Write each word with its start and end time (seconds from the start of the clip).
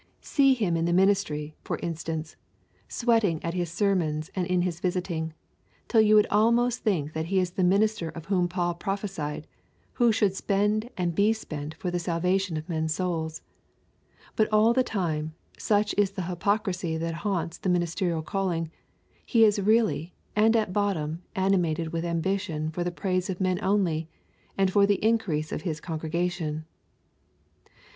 See 0.23 0.55
him 0.55 0.75
in 0.75 0.85
the 0.85 0.93
ministry, 0.93 1.55
for 1.63 1.77
instance, 1.77 2.35
sweating 2.87 3.39
at 3.43 3.53
his 3.53 3.71
sermons 3.71 4.31
and 4.35 4.47
in 4.47 4.63
his 4.63 4.79
visiting, 4.79 5.31
till 5.87 6.01
you 6.01 6.15
would 6.15 6.25
almost 6.31 6.79
think 6.79 7.13
that 7.13 7.27
he 7.27 7.37
is 7.37 7.51
the 7.51 7.63
minister 7.63 8.09
of 8.09 8.25
whom 8.25 8.47
Paul 8.47 8.73
prophesied, 8.73 9.45
who 9.93 10.11
should 10.11 10.33
spend 10.33 10.89
and 10.97 11.13
be 11.13 11.33
spent 11.33 11.75
for 11.75 11.91
the 11.91 11.99
salvation 11.99 12.57
of 12.57 12.67
men's 12.67 12.95
souls. 12.95 13.43
But 14.35 14.51
all 14.51 14.73
the 14.73 14.81
time, 14.81 15.35
such 15.59 15.93
is 15.99 16.09
the 16.09 16.23
hypocrisy 16.23 16.97
that 16.97 17.13
haunts 17.21 17.59
the 17.59 17.69
ministerial 17.69 18.23
calling, 18.23 18.71
he 19.23 19.43
is 19.45 19.61
really 19.61 20.15
and 20.35 20.55
at 20.55 20.73
bottom 20.73 21.21
animated 21.35 21.93
with 21.93 22.03
ambition 22.05 22.71
for 22.71 22.83
the 22.83 22.89
praise 22.89 23.29
of 23.29 23.39
men 23.39 23.59
only, 23.63 24.09
and 24.57 24.71
for 24.73 24.87
the 24.87 25.05
increase 25.05 25.51
of 25.51 25.61
his 25.61 25.79
congregation. 25.79 26.65